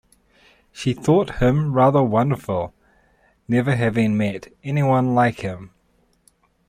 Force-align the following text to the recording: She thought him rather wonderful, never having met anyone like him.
She 0.71 0.93
thought 0.95 1.35
him 1.37 1.73
rather 1.73 2.01
wonderful, 2.01 2.73
never 3.47 3.75
having 3.75 4.17
met 4.17 4.51
anyone 4.63 5.13
like 5.13 5.41
him. 5.41 5.75